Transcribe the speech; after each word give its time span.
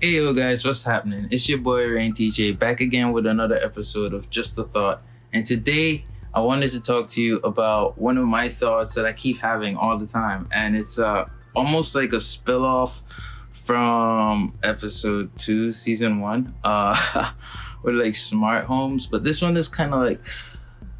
Hey 0.00 0.16
yo 0.16 0.34
guys, 0.34 0.66
what's 0.66 0.82
happening? 0.82 1.28
It's 1.30 1.48
your 1.48 1.58
boy 1.58 1.86
Rain 1.86 2.12
TJ 2.12 2.58
back 2.58 2.80
again 2.80 3.12
with 3.12 3.26
another 3.26 3.54
episode 3.54 4.12
of 4.12 4.28
Just 4.28 4.58
a 4.58 4.64
Thought. 4.64 5.02
And 5.32 5.46
today 5.46 6.04
I 6.34 6.40
wanted 6.40 6.72
to 6.72 6.80
talk 6.80 7.08
to 7.10 7.22
you 7.22 7.36
about 7.38 7.96
one 7.96 8.18
of 8.18 8.26
my 8.26 8.48
thoughts 8.48 8.94
that 8.94 9.06
I 9.06 9.12
keep 9.12 9.38
having 9.38 9.76
all 9.76 9.96
the 9.96 10.06
time. 10.06 10.48
And 10.52 10.76
it's 10.76 10.98
uh 10.98 11.26
almost 11.54 11.94
like 11.94 12.12
a 12.12 12.20
spill 12.20 12.66
off 12.66 13.02
from 13.50 14.58
episode 14.62 15.34
two, 15.38 15.72
season 15.72 16.20
one, 16.20 16.54
uh 16.64 17.32
with 17.82 17.94
like 17.94 18.16
smart 18.16 18.64
homes. 18.64 19.06
But 19.06 19.24
this 19.24 19.40
one 19.40 19.56
is 19.56 19.68
kind 19.68 19.94
of 19.94 20.02
like 20.02 20.20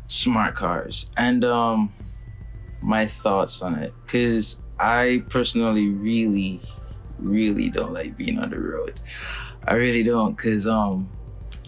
smart 0.06 0.54
cars. 0.54 1.10
And 1.16 1.44
um 1.44 1.92
my 2.80 3.06
thoughts 3.06 3.60
on 3.60 3.74
it. 3.74 3.92
Cause 4.06 4.62
I 4.78 5.24
personally 5.28 5.88
really 5.88 6.60
really 7.18 7.68
don't 7.68 7.92
like 7.92 8.16
being 8.16 8.38
on 8.38 8.50
the 8.50 8.58
road. 8.58 9.00
I 9.66 9.74
really 9.74 10.02
don't, 10.02 10.36
cause 10.36 10.66
um, 10.66 11.08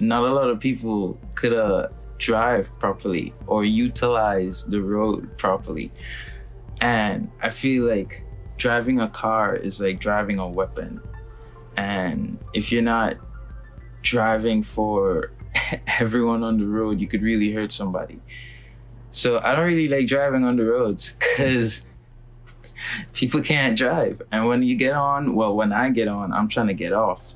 not 0.00 0.24
a 0.24 0.32
lot 0.32 0.50
of 0.50 0.60
people 0.60 1.18
could 1.34 1.52
uh 1.52 1.88
drive 2.18 2.70
properly 2.78 3.34
or 3.46 3.64
utilize 3.64 4.64
the 4.64 4.80
road 4.80 5.36
properly, 5.38 5.90
and 6.80 7.30
I 7.42 7.50
feel 7.50 7.88
like 7.88 8.22
driving 8.58 9.00
a 9.00 9.08
car 9.08 9.56
is 9.56 9.80
like 9.80 10.00
driving 10.00 10.38
a 10.38 10.46
weapon, 10.46 11.00
and 11.76 12.38
if 12.52 12.70
you're 12.70 12.82
not 12.82 13.16
driving 14.02 14.62
for 14.62 15.32
everyone 15.98 16.42
on 16.42 16.58
the 16.58 16.66
road, 16.66 17.00
you 17.00 17.08
could 17.08 17.22
really 17.22 17.52
hurt 17.52 17.72
somebody. 17.72 18.20
So 19.10 19.40
I 19.40 19.54
don't 19.54 19.66
really 19.66 19.88
like 19.88 20.06
driving 20.06 20.44
on 20.44 20.56
the 20.56 20.64
roads, 20.64 21.16
cause 21.36 21.82
people 23.12 23.40
can't 23.40 23.76
drive. 23.76 24.22
And 24.32 24.46
when 24.46 24.62
you 24.62 24.74
get 24.74 24.92
on, 24.92 25.34
well, 25.34 25.54
when 25.54 25.72
I 25.72 25.90
get 25.90 26.08
on, 26.08 26.32
I'm 26.32 26.48
trying 26.48 26.68
to 26.68 26.74
get 26.74 26.92
off. 26.92 27.34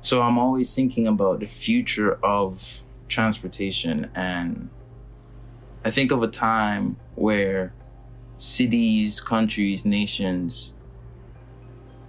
So 0.00 0.22
I'm 0.22 0.38
always 0.38 0.74
thinking 0.74 1.06
about 1.06 1.40
the 1.40 1.46
future 1.46 2.18
of 2.24 2.82
transportation. 3.08 4.10
And 4.14 4.70
I 5.84 5.90
think 5.90 6.12
of 6.12 6.22
a 6.22 6.28
time 6.28 6.96
where 7.14 7.74
cities, 8.38 9.20
countries, 9.20 9.84
nations 9.84 10.74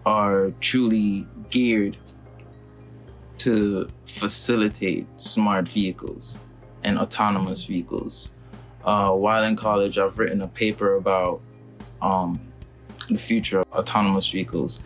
are 0.05 0.51
truly 0.59 1.27
geared 1.49 1.97
to 3.37 3.89
facilitate 4.05 5.07
smart 5.17 5.67
vehicles 5.67 6.37
and 6.83 6.97
autonomous 6.97 7.65
vehicles. 7.65 8.31
Uh, 8.83 9.11
while 9.11 9.43
in 9.43 9.55
college, 9.55 9.97
I've 9.97 10.19
written 10.19 10.41
a 10.41 10.47
paper 10.47 10.95
about 10.95 11.41
um, 12.01 12.39
the 13.09 13.17
future 13.17 13.59
of 13.59 13.65
autonomous 13.71 14.29
vehicles. 14.29 14.81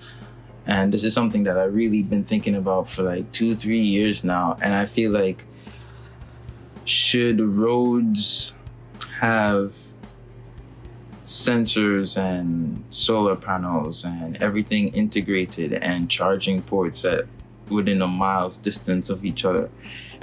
And 0.66 0.94
this 0.94 1.04
is 1.04 1.14
something 1.14 1.44
that 1.44 1.58
I've 1.58 1.74
really 1.74 2.04
been 2.04 2.24
thinking 2.24 2.56
about 2.56 2.88
for 2.88 3.04
like 3.04 3.32
two, 3.32 3.56
three 3.56 3.82
years 3.82 4.24
now. 4.24 4.58
And 4.62 4.74
I 4.74 4.86
feel 4.86 5.12
like 5.12 5.46
should 6.86 7.40
roads 7.40 8.54
have 9.20 9.76
sensors 11.30 12.18
and 12.18 12.84
solar 12.90 13.36
panels 13.36 14.04
and 14.04 14.36
everything 14.38 14.90
integrated 14.94 15.74
and 15.74 16.10
charging 16.10 16.60
ports 16.64 17.06
at 17.06 17.26
within 17.70 18.02
a 18.02 18.08
mile's 18.08 18.58
distance 18.58 19.12
of 19.12 19.24
each 19.24 19.46
other 19.46 19.70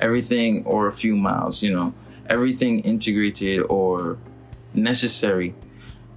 everything 0.00 0.64
or 0.66 0.88
a 0.88 0.92
few 0.92 1.14
miles 1.14 1.62
you 1.62 1.72
know 1.72 1.94
everything 2.28 2.80
integrated 2.80 3.60
or 3.68 4.18
necessary 4.74 5.54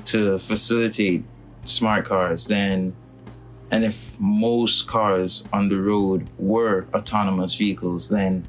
to 0.05 0.39
facilitate 0.39 1.23
smart 1.69 2.05
cars, 2.05 2.47
then 2.47 2.95
and 3.71 3.85
if 3.85 4.19
most 4.19 4.87
cars 4.87 5.43
on 5.53 5.69
the 5.69 5.77
road 5.77 6.27
were 6.39 6.87
autonomous 6.93 7.55
vehicles, 7.55 8.09
then 8.09 8.47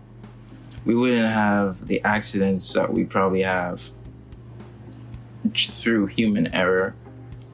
we 0.84 0.94
wouldn't 0.94 1.30
have 1.30 1.86
the 1.86 2.02
accidents 2.02 2.72
that 2.72 2.92
we 2.92 3.04
probably 3.04 3.42
have 3.42 3.90
through 5.54 6.06
human 6.06 6.46
error. 6.54 6.94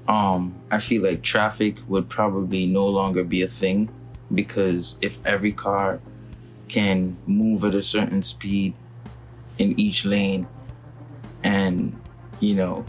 Um, 0.06 0.54
I 0.70 0.78
feel 0.78 1.02
like 1.02 1.22
traffic 1.22 1.78
would 1.88 2.08
probably 2.08 2.66
no 2.66 2.86
longer 2.86 3.24
be 3.24 3.42
a 3.42 3.48
thing 3.48 3.88
because 4.32 4.98
if 5.00 5.18
every 5.26 5.52
car 5.52 6.00
can 6.68 7.16
move 7.26 7.64
at 7.64 7.74
a 7.74 7.82
certain 7.82 8.22
speed 8.22 8.74
in 9.58 9.78
each 9.78 10.04
lane 10.04 10.46
and 11.42 11.98
you 12.40 12.54
know 12.54 12.84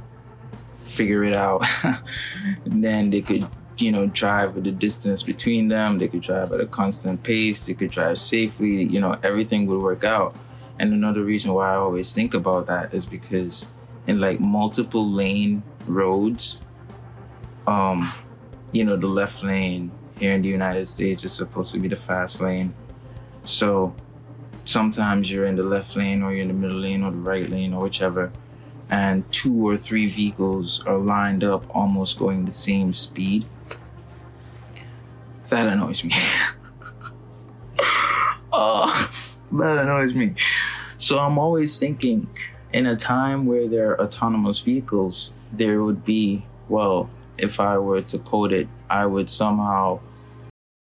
figure 0.87 1.23
it 1.23 1.35
out. 1.35 1.65
then 2.65 3.09
they 3.09 3.21
could, 3.21 3.47
you 3.77 3.91
know, 3.91 4.07
drive 4.07 4.55
with 4.55 4.63
the 4.63 4.71
distance 4.71 5.23
between 5.23 5.67
them. 5.67 5.99
They 5.99 6.07
could 6.07 6.21
drive 6.21 6.51
at 6.51 6.61
a 6.61 6.65
constant 6.65 7.23
pace. 7.23 7.65
They 7.65 7.73
could 7.73 7.91
drive 7.91 8.19
safely. 8.19 8.83
You 8.83 8.99
know, 8.99 9.17
everything 9.23 9.67
would 9.67 9.79
work 9.79 10.03
out. 10.03 10.35
And 10.79 10.93
another 10.93 11.23
reason 11.23 11.53
why 11.53 11.73
I 11.73 11.75
always 11.75 12.13
think 12.13 12.33
about 12.33 12.67
that 12.67 12.93
is 12.93 13.05
because 13.05 13.67
in 14.05 14.19
like 14.19 14.39
multiple 14.39 15.09
lane 15.09 15.63
roads, 15.85 16.61
um, 17.65 18.11
you 18.71 18.83
know, 18.83 18.95
the 18.95 19.07
left 19.07 19.43
lane 19.43 19.91
here 20.19 20.33
in 20.33 20.41
the 20.41 20.49
United 20.49 20.87
States 20.87 21.23
is 21.23 21.33
supposed 21.33 21.73
to 21.73 21.79
be 21.79 21.87
the 21.87 21.95
fast 21.95 22.41
lane. 22.41 22.73
So 23.45 23.95
sometimes 24.65 25.31
you're 25.31 25.45
in 25.45 25.55
the 25.55 25.63
left 25.63 25.95
lane 25.95 26.21
or 26.21 26.31
you're 26.31 26.41
in 26.41 26.47
the 26.49 26.53
middle 26.53 26.77
lane 26.77 27.03
or 27.03 27.11
the 27.11 27.17
right 27.17 27.49
lane 27.49 27.73
or 27.73 27.83
whichever 27.83 28.31
and 28.89 29.29
two 29.31 29.67
or 29.67 29.77
three 29.77 30.07
vehicles 30.07 30.83
are 30.85 30.97
lined 30.97 31.43
up 31.43 31.63
almost 31.75 32.17
going 32.17 32.45
the 32.45 32.51
same 32.51 32.93
speed. 32.93 33.45
That 35.49 35.67
annoys 35.67 36.03
me. 36.03 36.13
oh, 38.51 39.11
that 39.51 39.77
annoys 39.77 40.13
me. 40.13 40.35
So 40.97 41.19
I'm 41.19 41.37
always 41.37 41.77
thinking 41.77 42.29
in 42.73 42.85
a 42.85 42.95
time 42.95 43.45
where 43.45 43.67
there 43.67 43.91
are 43.91 44.01
autonomous 44.01 44.59
vehicles, 44.59 45.33
there 45.51 45.83
would 45.83 46.03
be, 46.03 46.45
well, 46.67 47.09
if 47.37 47.59
I 47.59 47.77
were 47.77 48.01
to 48.01 48.17
quote 48.17 48.51
it, 48.51 48.67
I 48.89 49.05
would 49.05 49.29
somehow. 49.29 49.99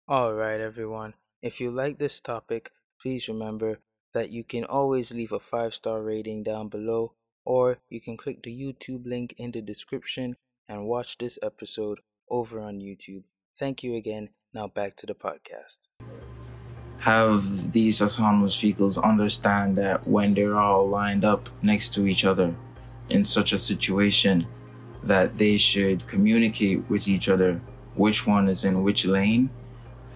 All 0.08 0.34
right, 0.34 0.60
everyone. 0.60 1.14
If 1.42 1.60
you 1.60 1.70
like 1.70 1.98
this 1.98 2.20
topic, 2.20 2.72
please 3.00 3.28
remember 3.28 3.78
that 4.14 4.30
you 4.30 4.42
can 4.42 4.64
always 4.64 5.12
leave 5.12 5.32
a 5.32 5.38
five 5.38 5.74
star 5.74 6.02
rating 6.02 6.42
down 6.42 6.68
below 6.68 7.12
or 7.46 7.78
you 7.88 8.00
can 8.00 8.16
click 8.16 8.42
the 8.42 8.50
YouTube 8.50 9.06
link 9.06 9.34
in 9.38 9.52
the 9.52 9.62
description 9.62 10.36
and 10.68 10.86
watch 10.86 11.16
this 11.16 11.38
episode 11.42 12.00
over 12.28 12.60
on 12.60 12.80
YouTube. 12.80 13.22
Thank 13.58 13.82
you 13.82 13.94
again. 13.94 14.30
Now 14.52 14.66
back 14.66 14.96
to 14.96 15.06
the 15.06 15.14
podcast. 15.14 15.78
Have 16.98 17.72
these 17.72 18.02
autonomous 18.02 18.60
vehicles 18.60 18.98
understand 18.98 19.78
that 19.78 20.06
when 20.06 20.34
they're 20.34 20.58
all 20.58 20.88
lined 20.88 21.24
up 21.24 21.48
next 21.62 21.94
to 21.94 22.06
each 22.06 22.24
other 22.24 22.54
in 23.08 23.24
such 23.24 23.52
a 23.52 23.58
situation, 23.58 24.46
that 25.04 25.38
they 25.38 25.56
should 25.56 26.06
communicate 26.08 26.88
with 26.90 27.06
each 27.06 27.28
other 27.28 27.60
which 27.94 28.26
one 28.26 28.48
is 28.48 28.64
in 28.64 28.82
which 28.82 29.06
lane 29.06 29.48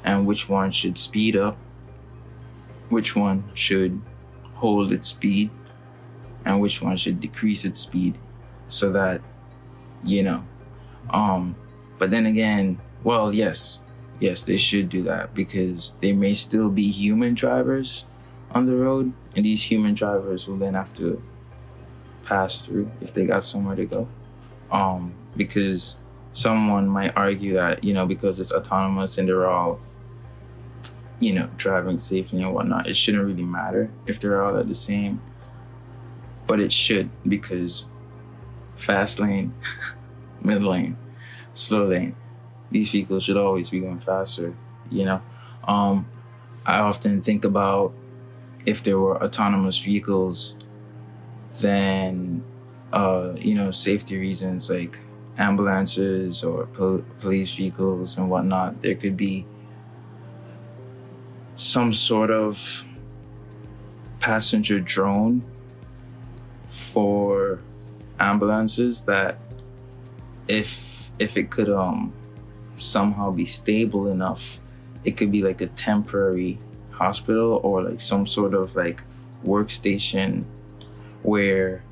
and 0.04 0.26
which 0.26 0.48
one 0.48 0.72
should 0.72 0.98
speed 0.98 1.36
up, 1.36 1.56
which 2.88 3.14
one 3.14 3.44
should 3.54 4.00
hold 4.54 4.92
its 4.92 5.08
speed, 5.08 5.50
and 6.44 6.60
which 6.60 6.80
one 6.82 6.96
should 6.96 7.20
decrease 7.20 7.64
its 7.64 7.80
speed 7.80 8.16
so 8.68 8.92
that 8.92 9.20
you 10.04 10.22
know 10.22 10.44
um 11.10 11.54
but 11.98 12.10
then 12.10 12.26
again 12.26 12.80
well 13.02 13.32
yes 13.32 13.80
yes 14.20 14.42
they 14.42 14.56
should 14.56 14.88
do 14.88 15.02
that 15.02 15.34
because 15.34 15.96
they 16.00 16.12
may 16.12 16.34
still 16.34 16.70
be 16.70 16.90
human 16.90 17.34
drivers 17.34 18.04
on 18.52 18.66
the 18.66 18.76
road 18.76 19.12
and 19.34 19.44
these 19.44 19.70
human 19.70 19.94
drivers 19.94 20.46
will 20.46 20.56
then 20.56 20.74
have 20.74 20.94
to 20.94 21.22
pass 22.24 22.62
through 22.62 22.90
if 23.00 23.12
they 23.12 23.26
got 23.26 23.44
somewhere 23.44 23.76
to 23.76 23.84
go. 23.84 24.08
Um 24.70 25.14
because 25.36 25.96
someone 26.32 26.88
might 26.88 27.12
argue 27.16 27.54
that 27.54 27.82
you 27.82 27.92
know 27.92 28.06
because 28.06 28.38
it's 28.40 28.52
autonomous 28.52 29.18
and 29.18 29.28
they're 29.28 29.48
all 29.48 29.80
you 31.18 31.32
know 31.32 31.48
driving 31.56 31.98
safely 31.98 32.42
and 32.42 32.54
whatnot 32.54 32.88
it 32.88 32.94
shouldn't 32.94 33.24
really 33.24 33.42
matter 33.42 33.91
if 34.06 34.20
they're 34.20 34.42
all 34.42 34.56
at 34.56 34.68
the 34.68 34.74
same 34.74 35.20
but 36.50 36.58
it 36.58 36.72
should 36.72 37.08
because 37.28 37.84
fast 38.74 39.20
lane, 39.20 39.54
mid 40.42 40.60
lane, 40.64 40.97
slow 41.54 41.86
lane, 41.86 42.16
these 42.72 42.91
vehicles 42.91 43.22
should 43.22 43.36
always 43.36 43.70
be 43.70 43.78
going 43.78 44.00
faster. 44.00 44.56
You 44.91 45.04
know, 45.04 45.22
um, 45.68 46.08
I 46.66 46.80
often 46.80 47.22
think 47.22 47.44
about 47.44 47.92
if 48.66 48.82
there 48.82 48.98
were 48.98 49.22
autonomous 49.22 49.78
vehicles, 49.78 50.56
then 51.60 52.42
uh, 52.92 53.34
you 53.36 53.54
know, 53.54 53.70
safety 53.70 54.18
reasons 54.18 54.68
like 54.68 54.98
ambulances 55.38 56.42
or 56.42 56.66
pol- 56.66 57.04
police 57.20 57.54
vehicles 57.54 58.18
and 58.18 58.28
whatnot, 58.28 58.82
there 58.82 58.96
could 58.96 59.16
be 59.16 59.46
some 61.54 61.92
sort 61.92 62.32
of 62.32 62.84
passenger 64.18 64.80
drone 64.80 65.44
for 66.70 67.60
ambulances 68.18 69.02
that 69.02 69.38
if 70.48 71.10
if 71.18 71.36
it 71.36 71.50
could 71.50 71.68
um 71.68 72.12
somehow 72.78 73.30
be 73.30 73.44
stable 73.44 74.06
enough 74.08 74.58
it 75.04 75.16
could 75.16 75.30
be 75.30 75.42
like 75.42 75.60
a 75.60 75.66
temporary 75.66 76.58
hospital 76.90 77.60
or 77.62 77.82
like 77.82 78.00
some 78.00 78.26
sort 78.26 78.54
of 78.54 78.76
like 78.76 79.02
workstation 79.44 80.44
where 81.22 81.82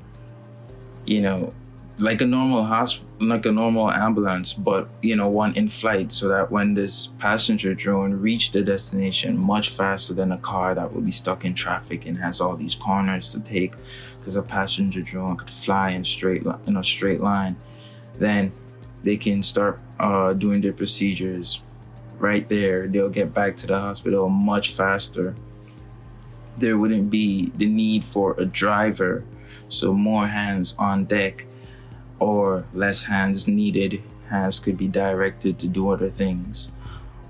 you 1.05 1.21
know 1.21 1.53
like 1.99 2.21
a 2.21 2.25
normal 2.25 2.63
hospital 2.63 3.07
like 3.19 3.45
a 3.45 3.51
normal 3.51 3.91
ambulance 3.91 4.53
but 4.53 4.87
you 5.01 5.15
know 5.15 5.27
one 5.27 5.53
in 5.55 5.67
flight 5.67 6.11
so 6.11 6.29
that 6.29 6.49
when 6.49 6.73
this 6.73 7.07
passenger 7.19 7.75
drone 7.75 8.13
reached 8.13 8.53
the 8.53 8.63
destination 8.63 9.37
much 9.37 9.69
faster 9.69 10.13
than 10.13 10.31
a 10.31 10.37
car 10.37 10.73
that 10.73 10.93
would 10.93 11.05
be 11.05 11.11
stuck 11.11 11.43
in 11.43 11.53
traffic 11.53 12.05
and 12.05 12.17
has 12.17 12.39
all 12.39 12.55
these 12.55 12.75
corners 12.75 13.31
to 13.33 13.39
take 13.41 13.73
because 14.19 14.37
a 14.37 14.41
passenger 14.41 15.01
drone 15.01 15.35
could 15.35 15.49
fly 15.49 15.89
in 15.89 16.03
straight 16.03 16.43
in 16.65 16.77
a 16.77 16.83
straight 16.83 17.19
line 17.19 17.55
then 18.17 18.51
they 19.03 19.17
can 19.17 19.43
start 19.43 19.79
uh, 19.99 20.33
doing 20.33 20.61
their 20.61 20.73
procedures 20.73 21.61
right 22.17 22.47
there. 22.49 22.87
They'll 22.87 23.09
get 23.09 23.33
back 23.33 23.55
to 23.57 23.67
the 23.67 23.79
hospital 23.79 24.29
much 24.29 24.71
faster. 24.71 25.35
There 26.57 26.77
wouldn't 26.77 27.09
be 27.09 27.51
the 27.55 27.67
need 27.67 28.03
for 28.03 28.35
a 28.39 28.45
driver 28.45 29.23
so 29.69 29.93
more 29.93 30.27
hands 30.27 30.75
on 30.77 31.05
deck 31.05 31.45
or 32.19 32.65
less 32.73 33.03
hands 33.03 33.47
needed. 33.47 34.01
Hands 34.29 34.57
could 34.59 34.77
be 34.77 34.87
directed 34.87 35.57
to 35.59 35.67
do 35.67 35.89
other 35.89 36.09
things. 36.09 36.71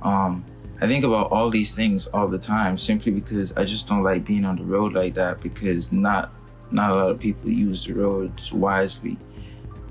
Um, 0.01 0.45
I 0.81 0.87
think 0.87 1.03
about 1.03 1.31
all 1.31 1.49
these 1.49 1.75
things 1.75 2.07
all 2.07 2.27
the 2.27 2.39
time 2.39 2.77
simply 2.77 3.11
because 3.11 3.55
I 3.57 3.65
just 3.65 3.87
don't 3.87 4.03
like 4.03 4.25
being 4.25 4.45
on 4.45 4.55
the 4.55 4.63
road 4.63 4.93
like 4.93 5.13
that 5.15 5.41
because 5.41 5.91
not 5.91 6.31
not 6.71 6.91
a 6.91 6.95
lot 6.95 7.09
of 7.09 7.19
people 7.19 7.49
use 7.49 7.85
the 7.85 7.93
roads 7.93 8.53
wisely. 8.53 9.17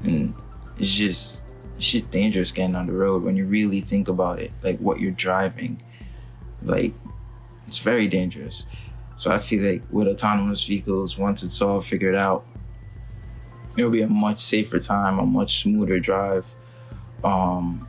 And 0.02 0.34
it's 0.78 0.90
just 0.90 1.42
it's 1.76 1.90
just 1.90 2.10
dangerous 2.10 2.52
getting 2.52 2.74
on 2.74 2.86
the 2.86 2.92
road 2.92 3.22
when 3.22 3.36
you 3.36 3.44
really 3.44 3.80
think 3.80 4.08
about 4.08 4.38
it, 4.38 4.50
like 4.62 4.78
what 4.78 4.98
you're 5.00 5.10
driving. 5.10 5.82
Like 6.62 6.94
it's 7.66 7.78
very 7.78 8.08
dangerous. 8.08 8.64
So 9.16 9.30
I 9.30 9.38
feel 9.38 9.62
like 9.70 9.82
with 9.90 10.08
autonomous 10.08 10.64
vehicles, 10.64 11.18
once 11.18 11.42
it's 11.42 11.60
all 11.60 11.80
figured 11.80 12.14
out, 12.14 12.46
it'll 13.78 13.90
be 13.90 14.02
a 14.02 14.08
much 14.08 14.38
safer 14.38 14.78
time, 14.78 15.18
a 15.18 15.26
much 15.26 15.62
smoother 15.62 15.98
drive, 15.98 16.54
um, 17.24 17.88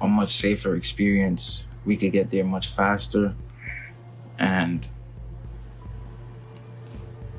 a 0.00 0.08
much 0.08 0.30
safer 0.30 0.74
experience. 0.76 1.64
We 1.84 1.96
could 1.96 2.12
get 2.12 2.30
there 2.30 2.44
much 2.44 2.68
faster. 2.68 3.34
And 4.38 4.86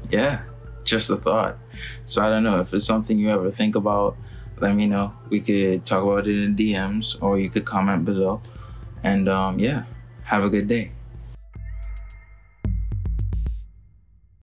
yeah, 0.10 0.42
just 0.83 1.10
a 1.10 1.16
thought. 1.16 1.57
So 2.06 2.21
I 2.21 2.30
don't 2.30 2.44
know 2.44 2.60
if 2.60 2.74
it's 2.74 2.86
something 2.86 3.18
you 3.18 3.30
ever 3.30 3.51
think 3.51 3.75
about, 3.75 4.18
let 4.60 4.75
me 4.75 4.88
know. 4.88 5.13
We 5.30 5.39
could 5.39 5.86
talk 5.86 6.04
about 6.04 6.27
it 6.27 6.44
in 6.44 6.56
DMs 6.56 7.21
or 7.21 7.39
you 7.39 7.50
could 7.50 7.66
comment 7.66 8.06
below. 8.06 8.42
And 9.04 9.30
um, 9.30 9.60
yeah, 9.60 9.83
have 10.24 10.44
a 10.44 10.50
good 10.50 10.68
day. 10.68 10.92